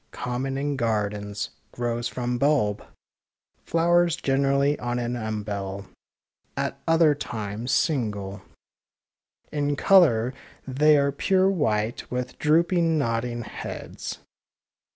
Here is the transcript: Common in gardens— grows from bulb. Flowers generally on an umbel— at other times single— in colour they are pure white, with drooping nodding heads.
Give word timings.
Common 0.09 0.57
in 0.57 0.77
gardens— 0.77 1.51
grows 1.73 2.07
from 2.07 2.39
bulb. 2.39 2.83
Flowers 3.67 4.15
generally 4.15 4.79
on 4.79 4.97
an 4.97 5.13
umbel— 5.15 5.85
at 6.57 6.79
other 6.87 7.13
times 7.13 7.71
single— 7.71 8.41
in 9.51 9.75
colour 9.75 10.33
they 10.67 10.97
are 10.97 11.11
pure 11.11 11.51
white, 11.51 12.09
with 12.09 12.39
drooping 12.39 12.97
nodding 12.97 13.43
heads. 13.43 14.17